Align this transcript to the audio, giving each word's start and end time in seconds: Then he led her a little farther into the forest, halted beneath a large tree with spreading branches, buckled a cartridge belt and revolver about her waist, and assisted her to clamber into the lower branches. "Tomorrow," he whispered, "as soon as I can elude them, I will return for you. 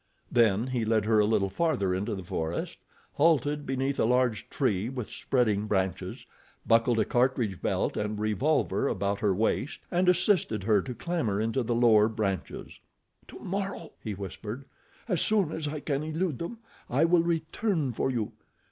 Then 0.31 0.65
he 0.65 0.83
led 0.83 1.05
her 1.05 1.19
a 1.19 1.27
little 1.27 1.51
farther 1.51 1.93
into 1.93 2.15
the 2.15 2.23
forest, 2.23 2.79
halted 3.13 3.67
beneath 3.67 3.99
a 3.99 4.03
large 4.05 4.49
tree 4.49 4.89
with 4.89 5.11
spreading 5.11 5.67
branches, 5.67 6.25
buckled 6.65 6.97
a 6.97 7.05
cartridge 7.05 7.61
belt 7.61 7.95
and 7.95 8.19
revolver 8.19 8.87
about 8.87 9.19
her 9.19 9.31
waist, 9.31 9.81
and 9.91 10.09
assisted 10.09 10.63
her 10.63 10.81
to 10.81 10.95
clamber 10.95 11.39
into 11.39 11.61
the 11.61 11.75
lower 11.75 12.07
branches. 12.07 12.79
"Tomorrow," 13.27 13.91
he 14.03 14.15
whispered, 14.15 14.65
"as 15.07 15.21
soon 15.21 15.51
as 15.51 15.67
I 15.67 15.79
can 15.81 16.01
elude 16.01 16.39
them, 16.39 16.57
I 16.89 17.05
will 17.05 17.21
return 17.21 17.93
for 17.93 18.09
you. 18.09 18.31